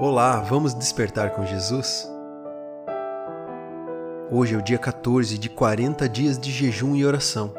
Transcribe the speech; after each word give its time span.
Olá, 0.00 0.40
vamos 0.40 0.74
despertar 0.74 1.32
com 1.32 1.44
Jesus? 1.44 2.10
Hoje 4.30 4.54
é 4.54 4.58
o 4.58 4.62
dia 4.62 4.78
14 4.78 5.36
de 5.36 5.50
40 5.50 6.08
dias 6.08 6.38
de 6.38 6.50
jejum 6.50 6.96
e 6.96 7.04
oração. 7.04 7.52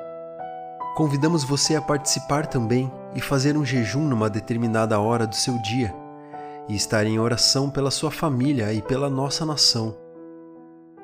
Convidamos 0.96 1.44
você 1.44 1.76
a 1.76 1.82
participar 1.82 2.48
também 2.48 2.92
e 3.16 3.22
fazer 3.22 3.56
um 3.56 3.64
jejum 3.64 4.02
numa 4.02 4.32
determinada 4.32 5.00
hora 5.00 5.28
do 5.28 5.36
seu 5.36 5.62
dia 5.62 5.94
e 6.68 6.76
estar 6.76 7.06
em 7.06 7.20
oração 7.20 7.70
pela 7.70 7.92
sua 7.92 8.10
família 8.10 8.74
e 8.74 8.82
pela 8.82 9.10
nossa 9.10 9.46
nação. 9.46 9.96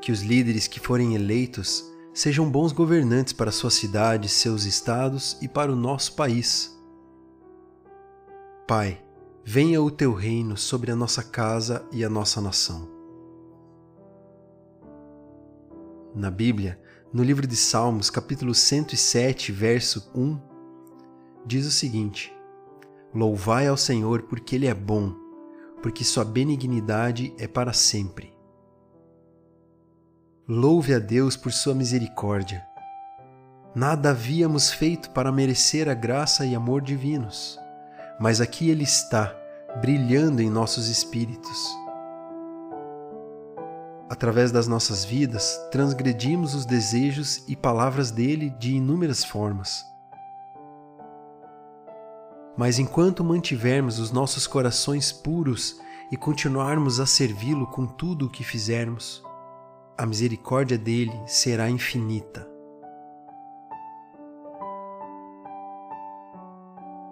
Que 0.02 0.12
os 0.12 0.22
líderes 0.22 0.68
que 0.68 0.80
forem 0.80 1.14
eleitos 1.14 1.86
sejam 2.12 2.50
bons 2.50 2.72
governantes 2.72 3.34
para 3.34 3.52
sua 3.52 3.70
cidade, 3.70 4.28
seus 4.28 4.64
estados 4.66 5.38
e 5.42 5.48
para 5.48 5.72
o 5.72 5.76
nosso 5.76 6.16
país. 6.16 6.76
Pai, 8.68 9.00
venha 9.44 9.82
o 9.82 9.90
teu 9.90 10.14
reino 10.14 10.56
sobre 10.58 10.92
a 10.92 10.96
nossa 10.96 11.24
casa 11.24 11.86
e 11.92 12.04
a 12.04 12.10
nossa 12.10 12.42
nação. 12.42 12.88
Na 16.14 16.30
Bíblia, 16.30 16.80
no 17.14 17.24
livro 17.24 17.48
de 17.48 17.56
Salmos, 17.56 18.10
capítulo 18.10 18.54
107, 18.54 19.52
verso 19.52 20.12
1, 20.14 20.40
diz 21.46 21.66
o 21.66 21.72
seguinte: 21.72 22.34
Louvai 23.14 23.68
ao 23.68 23.78
Senhor 23.78 24.24
porque 24.24 24.56
Ele 24.56 24.68
é 24.68 24.74
bom, 24.74 25.14
porque 25.82 26.04
Sua 26.04 26.24
benignidade 26.24 27.34
é 27.38 27.48
para 27.48 27.74
sempre. 27.74 28.34
Louve 30.48 30.94
a 30.94 31.00
Deus 31.00 31.36
por 31.36 31.52
Sua 31.52 31.74
misericórdia. 31.74 32.66
Nada 33.76 34.10
havíamos 34.10 34.72
feito 34.72 35.12
para 35.12 35.32
merecer 35.32 35.88
a 35.88 35.94
graça 35.94 36.46
e 36.46 36.56
amor 36.56 36.82
divinos, 36.82 37.60
mas 38.20 38.42
aqui 38.42 38.70
Ele 38.70 38.84
está, 38.84 39.34
brilhando 39.80 40.42
em 40.42 40.50
nossos 40.50 40.88
espíritos. 40.90 41.58
Através 44.10 44.52
das 44.52 44.68
nossas 44.68 45.06
vidas, 45.06 45.58
transgredimos 45.72 46.56
os 46.56 46.66
desejos 46.66 47.44
e 47.48 47.56
palavras 47.56 48.10
dele 48.10 48.50
de 48.50 48.74
inúmeras 48.74 49.24
formas. 49.24 49.86
Mas 52.58 52.80
enquanto 52.80 53.24
mantivermos 53.24 54.00
os 54.00 54.12
nossos 54.12 54.48
corações 54.48 55.12
puros 55.12 55.80
e 56.12 56.18
continuarmos 56.18 57.00
a 57.00 57.06
servi-lo 57.06 57.68
com 57.68 57.86
tudo 57.86 58.26
o 58.26 58.30
que 58.30 58.44
fizermos, 58.44 59.24
a 59.96 60.06
misericórdia 60.06 60.78
dele 60.78 61.18
será 61.28 61.70
infinita. 61.70 62.49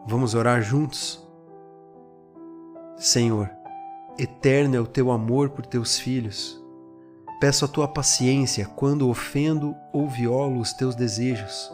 Vamos 0.10 0.36
orar 0.36 0.62
juntos? 0.62 1.22
Senhor, 2.96 3.52
eterno 4.18 4.78
é 4.78 4.80
o 4.80 4.88
teu 4.88 5.12
amor 5.12 5.50
por 5.50 5.66
teus 5.66 6.00
filhos. 6.00 6.64
Peço 7.42 7.66
a 7.66 7.68
tua 7.68 7.90
paciência 7.90 8.66
quando 8.66 9.10
ofendo 9.10 9.76
ou 9.92 10.08
violo 10.08 10.62
os 10.62 10.72
teus 10.72 10.96
desejos. 10.96 11.70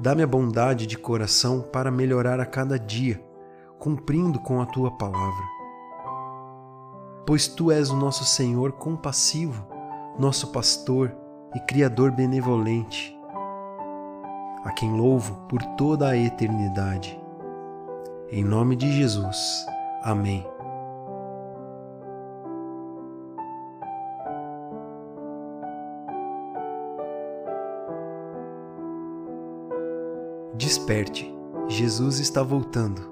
Dá-me 0.00 0.22
a 0.22 0.26
bondade 0.26 0.86
de 0.86 0.96
coração 0.96 1.60
para 1.60 1.90
melhorar 1.90 2.40
a 2.40 2.46
cada 2.46 2.78
dia, 2.78 3.22
cumprindo 3.78 4.40
com 4.40 4.62
a 4.62 4.64
tua 4.64 4.90
palavra. 4.96 5.44
Pois 7.26 7.46
tu 7.46 7.70
és 7.70 7.90
o 7.90 7.96
nosso 7.96 8.24
Senhor 8.24 8.72
compassivo, 8.72 9.66
nosso 10.18 10.50
pastor 10.50 11.14
e 11.54 11.60
Criador 11.60 12.10
benevolente, 12.10 13.14
a 14.64 14.70
quem 14.72 14.92
louvo 14.92 15.34
por 15.48 15.62
toda 15.76 16.08
a 16.08 16.16
eternidade. 16.16 17.20
Em 18.30 18.42
nome 18.44 18.76
de 18.76 18.90
Jesus. 18.92 19.66
Amém. 20.02 20.46
Desperte, 30.54 31.34
Jesus 31.68 32.20
está 32.20 32.42
voltando. 32.42 33.11